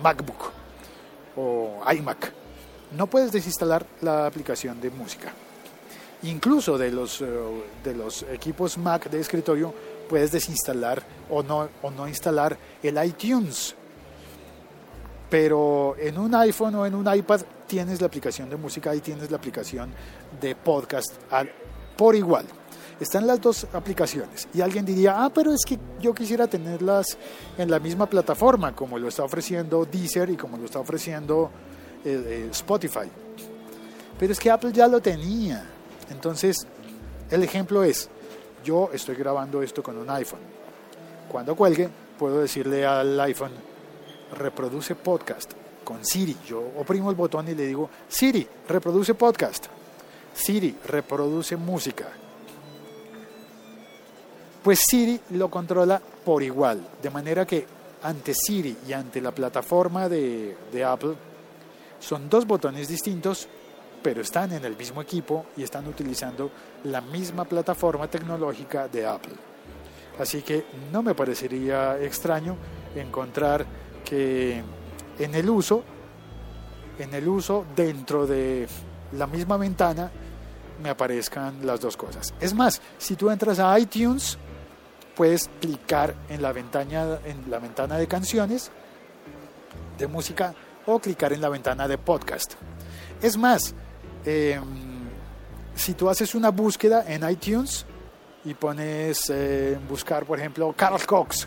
MacBook 0.02 0.52
o 1.36 1.80
iMac. 1.90 2.32
No 2.96 3.06
puedes 3.06 3.30
desinstalar 3.30 3.86
la 4.02 4.26
aplicación 4.26 4.80
de 4.80 4.90
música. 4.90 5.32
Incluso 6.24 6.76
de 6.76 6.90
los, 6.90 7.22
eh, 7.22 7.26
de 7.82 7.94
los 7.94 8.24
equipos 8.24 8.76
Mac 8.76 9.08
de 9.08 9.20
escritorio 9.20 9.72
puedes 10.10 10.32
desinstalar 10.32 11.00
o 11.30 11.44
no, 11.44 11.68
o 11.82 11.90
no 11.92 12.08
instalar 12.08 12.58
el 12.82 13.02
iTunes. 13.06 13.76
Pero 15.30 15.94
en 16.00 16.18
un 16.18 16.34
iPhone 16.34 16.74
o 16.74 16.84
en 16.84 16.96
un 16.96 17.14
iPad 17.14 17.42
tienes 17.68 18.00
la 18.00 18.08
aplicación 18.08 18.50
de 18.50 18.56
música 18.56 18.92
y 18.92 19.00
tienes 19.00 19.30
la 19.30 19.36
aplicación 19.36 19.92
de 20.40 20.56
podcast 20.56 21.12
por 21.96 22.16
igual. 22.16 22.44
Están 22.98 23.24
las 23.24 23.40
dos 23.40 23.68
aplicaciones. 23.72 24.48
Y 24.52 24.60
alguien 24.60 24.84
diría, 24.84 25.24
ah, 25.24 25.30
pero 25.32 25.52
es 25.52 25.60
que 25.64 25.78
yo 26.00 26.12
quisiera 26.12 26.48
tenerlas 26.48 27.16
en 27.56 27.70
la 27.70 27.78
misma 27.78 28.06
plataforma, 28.06 28.74
como 28.74 28.98
lo 28.98 29.06
está 29.06 29.22
ofreciendo 29.22 29.84
Deezer 29.84 30.28
y 30.30 30.36
como 30.36 30.56
lo 30.56 30.64
está 30.64 30.80
ofreciendo 30.80 31.50
eh, 32.04 32.22
eh, 32.26 32.48
Spotify. 32.50 33.08
Pero 34.18 34.32
es 34.32 34.40
que 34.40 34.50
Apple 34.50 34.72
ya 34.72 34.88
lo 34.88 35.00
tenía. 35.00 35.64
Entonces, 36.10 36.66
el 37.30 37.44
ejemplo 37.44 37.84
es, 37.84 38.10
yo 38.64 38.90
estoy 38.92 39.14
grabando 39.16 39.62
esto 39.62 39.82
con 39.82 39.96
un 39.96 40.08
iPhone. 40.10 40.40
Cuando 41.28 41.54
cuelgue, 41.54 41.88
puedo 42.18 42.40
decirle 42.40 42.84
al 42.84 43.18
iPhone, 43.20 43.52
reproduce 44.36 44.94
podcast 44.94 45.52
con 45.84 46.04
Siri. 46.04 46.36
Yo 46.46 46.60
oprimo 46.78 47.10
el 47.10 47.16
botón 47.16 47.48
y 47.48 47.54
le 47.54 47.66
digo, 47.66 47.90
Siri, 48.08 48.46
reproduce 48.68 49.14
podcast. 49.14 49.66
Siri, 50.34 50.76
reproduce 50.86 51.56
música. 51.56 52.08
Pues 54.62 54.80
Siri 54.86 55.20
lo 55.30 55.50
controla 55.50 56.00
por 56.24 56.42
igual, 56.42 56.86
de 57.02 57.10
manera 57.10 57.46
que 57.46 57.66
ante 58.02 58.34
Siri 58.34 58.76
y 58.86 58.92
ante 58.92 59.20
la 59.20 59.32
plataforma 59.32 60.08
de, 60.08 60.56
de 60.72 60.84
Apple 60.84 61.14
son 61.98 62.28
dos 62.28 62.46
botones 62.46 62.88
distintos 62.88 63.48
pero 64.02 64.22
están 64.22 64.52
en 64.52 64.64
el 64.64 64.76
mismo 64.76 65.02
equipo 65.02 65.46
y 65.56 65.62
están 65.62 65.86
utilizando 65.86 66.50
la 66.84 67.00
misma 67.00 67.44
plataforma 67.44 68.08
tecnológica 68.08 68.88
de 68.88 69.06
Apple. 69.06 69.34
Así 70.18 70.42
que 70.42 70.66
no 70.92 71.02
me 71.02 71.14
parecería 71.14 71.98
extraño 71.98 72.56
encontrar 72.94 73.64
que 74.04 74.62
en 75.18 75.34
el 75.34 75.48
uso, 75.48 75.82
en 76.98 77.14
el 77.14 77.28
uso 77.28 77.64
dentro 77.74 78.26
de 78.26 78.66
la 79.12 79.26
misma 79.26 79.56
ventana, 79.56 80.10
me 80.82 80.90
aparezcan 80.90 81.66
las 81.66 81.80
dos 81.80 81.96
cosas. 81.96 82.34
Es 82.40 82.54
más, 82.54 82.80
si 82.98 83.16
tú 83.16 83.30
entras 83.30 83.58
a 83.58 83.78
iTunes, 83.78 84.38
puedes 85.14 85.50
clicar 85.60 86.14
en 86.28 86.42
la 86.42 86.52
ventana, 86.52 87.18
en 87.24 87.50
la 87.50 87.58
ventana 87.58 87.98
de 87.98 88.06
canciones 88.06 88.70
de 89.98 90.06
música 90.06 90.54
o 90.86 90.98
clicar 90.98 91.32
en 91.32 91.40
la 91.40 91.48
ventana 91.48 91.86
de 91.86 91.98
podcast. 91.98 92.54
Es 93.22 93.36
más, 93.36 93.74
em, 94.24 94.62
si 95.74 95.94
tú 95.94 96.08
haces 96.08 96.34
una 96.34 96.50
búsqueda 96.50 97.04
en 97.06 97.28
iTunes 97.28 97.86
y 98.44 98.54
pones 98.54 99.30
eh, 99.30 99.78
buscar, 99.88 100.24
por 100.24 100.38
ejemplo, 100.38 100.72
Carl 100.76 101.04
Cox, 101.04 101.46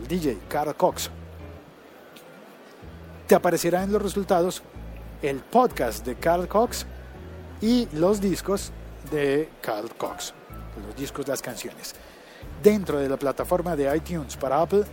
el 0.00 0.08
DJ 0.08 0.38
Carl 0.48 0.74
Cox, 0.74 1.10
te 3.26 3.34
aparecerá 3.34 3.82
en 3.82 3.92
los 3.92 4.02
resultados 4.02 4.62
el 5.22 5.40
podcast 5.40 6.04
de 6.04 6.16
Carl 6.16 6.48
Cox 6.48 6.86
y 7.60 7.88
los 7.92 8.20
discos 8.20 8.72
de 9.10 9.48
Carl 9.60 9.90
Cox, 9.96 10.34
los 10.86 10.96
discos 10.96 11.28
las 11.28 11.40
canciones. 11.40 11.94
Dentro 12.62 12.98
de 12.98 13.08
la 13.08 13.16
plataforma 13.16 13.76
de 13.76 13.94
iTunes 13.96 14.36
para 14.36 14.60
Apple, 14.60 14.84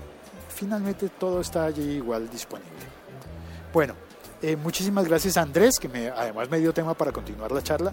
finalmente 0.50 1.10
todo 1.10 1.42
está 1.42 1.66
allí 1.66 1.98
igual 1.98 2.30
disponible. 2.30 2.70
Bueno, 3.74 3.96
eh, 4.42 4.56
muchísimas 4.56 5.08
gracias 5.08 5.38
a 5.38 5.42
Andrés, 5.42 5.80
que 5.80 5.90
me, 5.90 6.10
además 6.10 6.50
me 6.50 6.60
dio 6.60 6.74
tema 6.74 6.94
para 6.94 7.12
continuar 7.12 7.52
la 7.52 7.62
charla, 7.62 7.92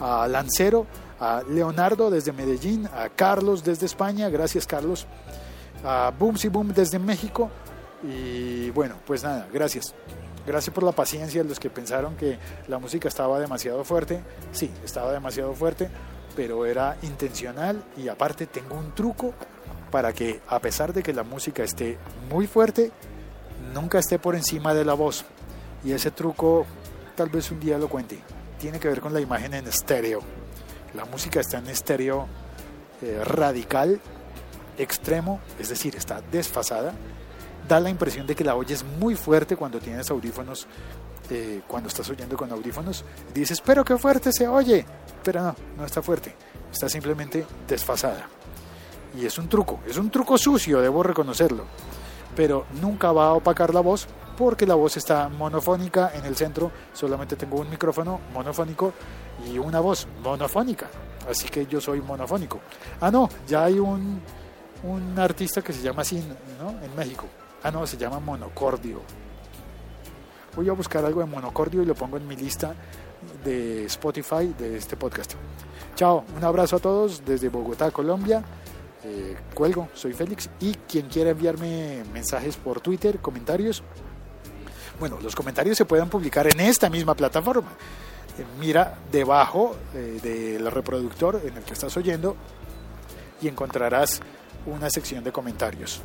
a 0.00 0.26
Lancero, 0.28 0.86
a 1.20 1.42
Leonardo 1.48 2.10
desde 2.10 2.32
Medellín, 2.32 2.86
a 2.86 3.08
Carlos 3.08 3.62
desde 3.62 3.86
España, 3.86 4.28
gracias 4.28 4.66
Carlos, 4.66 5.06
a 5.84 6.12
Boomsy 6.18 6.48
Boom 6.48 6.72
desde 6.72 6.98
México, 6.98 7.50
y 8.02 8.70
bueno, 8.70 8.96
pues 9.06 9.22
nada, 9.22 9.48
gracias. 9.52 9.94
Gracias 10.46 10.74
por 10.74 10.84
la 10.84 10.92
paciencia 10.92 11.42
los 11.42 11.58
que 11.58 11.70
pensaron 11.70 12.16
que 12.16 12.38
la 12.68 12.78
música 12.78 13.08
estaba 13.08 13.40
demasiado 13.40 13.82
fuerte. 13.82 14.22
Sí, 14.52 14.70
estaba 14.84 15.10
demasiado 15.12 15.54
fuerte, 15.54 15.88
pero 16.36 16.66
era 16.66 16.98
intencional 17.02 17.82
y 17.96 18.08
aparte 18.08 18.46
tengo 18.46 18.76
un 18.76 18.94
truco 18.94 19.32
para 19.90 20.12
que 20.12 20.42
a 20.48 20.58
pesar 20.58 20.92
de 20.92 21.02
que 21.02 21.14
la 21.14 21.22
música 21.22 21.62
esté 21.62 21.96
muy 22.30 22.46
fuerte, 22.46 22.90
nunca 23.72 23.98
esté 23.98 24.18
por 24.18 24.34
encima 24.34 24.74
de 24.74 24.84
la 24.84 24.92
voz. 24.92 25.24
Y 25.84 25.92
ese 25.92 26.10
truco 26.10 26.66
tal 27.14 27.28
vez 27.28 27.50
un 27.50 27.60
día 27.60 27.78
lo 27.78 27.88
cuente. 27.88 28.18
Tiene 28.58 28.80
que 28.80 28.88
ver 28.88 29.00
con 29.00 29.12
la 29.12 29.20
imagen 29.20 29.54
en 29.54 29.66
estéreo. 29.66 30.20
La 30.94 31.04
música 31.04 31.40
está 31.40 31.58
en 31.58 31.68
estéreo 31.68 32.26
eh, 33.02 33.20
radical, 33.24 34.00
extremo, 34.78 35.40
es 35.58 35.68
decir, 35.68 35.94
está 35.96 36.20
desfasada 36.32 36.94
da 37.68 37.80
la 37.80 37.90
impresión 37.90 38.26
de 38.26 38.34
que 38.34 38.44
la 38.44 38.56
oyes 38.56 38.84
muy 38.84 39.14
fuerte 39.14 39.56
cuando 39.56 39.78
tienes 39.80 40.10
audífonos, 40.10 40.66
eh, 41.30 41.62
cuando 41.66 41.88
estás 41.88 42.08
oyendo 42.10 42.36
con 42.36 42.50
audífonos. 42.52 43.04
Dices, 43.32 43.60
pero 43.60 43.84
qué 43.84 43.96
fuerte 43.96 44.32
se 44.32 44.46
oye. 44.46 44.84
Pero 45.22 45.42
no, 45.42 45.56
no 45.78 45.84
está 45.84 46.02
fuerte. 46.02 46.34
Está 46.70 46.88
simplemente 46.88 47.46
desfasada. 47.66 48.28
Y 49.18 49.24
es 49.26 49.38
un 49.38 49.48
truco, 49.48 49.80
es 49.86 49.96
un 49.96 50.10
truco 50.10 50.36
sucio, 50.36 50.80
debo 50.80 51.02
reconocerlo. 51.02 51.64
Pero 52.36 52.66
nunca 52.80 53.12
va 53.12 53.28
a 53.28 53.32
opacar 53.34 53.72
la 53.72 53.80
voz 53.80 54.08
porque 54.36 54.66
la 54.66 54.74
voz 54.74 54.96
está 54.96 55.28
monofónica 55.28 56.12
en 56.14 56.24
el 56.24 56.36
centro. 56.36 56.70
Solamente 56.92 57.36
tengo 57.36 57.58
un 57.58 57.70
micrófono 57.70 58.20
monofónico 58.32 58.92
y 59.48 59.58
una 59.58 59.80
voz 59.80 60.06
monofónica. 60.22 60.88
Así 61.28 61.48
que 61.48 61.66
yo 61.66 61.80
soy 61.80 62.00
monofónico. 62.00 62.60
Ah, 63.00 63.10
no, 63.10 63.28
ya 63.46 63.64
hay 63.64 63.78
un, 63.78 64.20
un 64.82 65.18
artista 65.18 65.62
que 65.62 65.72
se 65.72 65.82
llama 65.82 66.02
así 66.02 66.22
¿no? 66.60 66.70
en 66.82 66.94
México. 66.96 67.26
Ah, 67.62 67.70
no, 67.70 67.86
se 67.86 67.96
llama 67.96 68.20
monocordio. 68.20 69.00
Voy 70.54 70.68
a 70.68 70.72
buscar 70.72 71.04
algo 71.04 71.20
de 71.20 71.26
monocordio 71.26 71.82
y 71.82 71.86
lo 71.86 71.94
pongo 71.94 72.16
en 72.16 72.28
mi 72.28 72.36
lista 72.36 72.74
de 73.44 73.86
Spotify 73.86 74.54
de 74.58 74.76
este 74.76 74.96
podcast. 74.96 75.34
Chao, 75.96 76.24
un 76.36 76.44
abrazo 76.44 76.76
a 76.76 76.78
todos 76.78 77.24
desde 77.24 77.48
Bogotá, 77.48 77.90
Colombia. 77.90 78.44
Eh, 79.04 79.36
cuelgo, 79.54 79.88
soy 79.94 80.12
Félix. 80.12 80.50
Y 80.60 80.74
quien 80.88 81.08
quiera 81.08 81.30
enviarme 81.30 82.04
mensajes 82.12 82.56
por 82.56 82.80
Twitter, 82.80 83.18
comentarios, 83.20 83.82
bueno, 84.98 85.18
los 85.20 85.34
comentarios 85.34 85.76
se 85.76 85.84
pueden 85.84 86.08
publicar 86.08 86.46
en 86.46 86.60
esta 86.60 86.88
misma 86.88 87.14
plataforma. 87.14 87.70
Eh, 88.38 88.44
mira 88.58 88.98
debajo 89.10 89.76
eh, 89.94 90.18
del 90.22 90.70
reproductor 90.70 91.40
en 91.44 91.56
el 91.56 91.62
que 91.62 91.72
estás 91.72 91.96
oyendo 91.96 92.36
y 93.40 93.48
encontrarás 93.48 94.20
una 94.66 94.88
sección 94.90 95.22
de 95.22 95.32
comentarios 95.32 96.00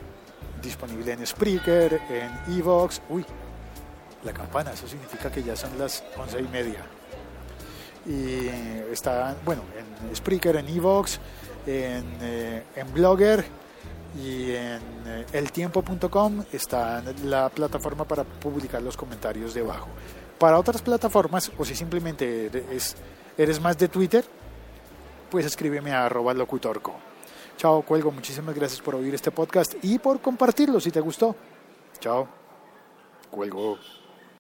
disponible 0.62 1.14
en 1.14 1.26
Spreaker, 1.26 2.02
en 2.10 2.58
Evox. 2.58 3.02
Uy, 3.10 3.26
la 4.24 4.34
campana, 4.34 4.72
eso 4.74 4.88
significa 4.88 5.32
que 5.32 5.44
ya 5.44 5.56
son 5.56 5.78
las 5.78 6.04
once 6.18 6.40
y 6.40 6.48
media. 6.48 6.86
Y 8.06 8.48
está, 8.92 9.36
bueno, 9.46 9.62
en 9.78 10.16
Spreaker, 10.16 10.58
en 10.58 10.68
Evox, 10.68 11.20
en, 11.66 12.06
eh, 12.22 12.64
en 12.76 12.94
Blogger 12.94 13.46
y 14.18 14.52
en 14.52 14.82
eh, 15.06 15.26
eltiempo.com 15.34 16.44
está 16.52 17.04
la 17.24 17.50
plataforma 17.50 18.06
para 18.06 18.24
publicar 18.24 18.82
los 18.82 18.98
comentarios 18.98 19.54
debajo. 19.54 19.88
Para 20.38 20.58
otras 20.58 20.82
plataformas, 20.82 21.52
o 21.58 21.66
si 21.66 21.76
simplemente 21.76 22.48
eres, 22.48 22.96
eres 23.38 23.60
más 23.60 23.78
de 23.78 23.88
Twitter, 23.88 24.26
pues 25.30 25.46
escríbeme 25.46 25.92
a 25.92 26.06
arroba 26.06 26.34
locutorco. 26.34 26.94
Chao, 27.58 27.82
cuelgo. 27.82 28.12
Muchísimas 28.12 28.56
gracias 28.56 28.82
por 28.82 28.96
oír 28.96 29.14
este 29.14 29.32
podcast 29.32 29.76
y 29.82 30.00
por 30.00 30.22
compartirlo 30.22 30.80
si 30.80 30.92
te 30.92 31.02
gustó. 31.02 31.36
Chao. 32.00 32.28
Cuelgo. 33.30 33.78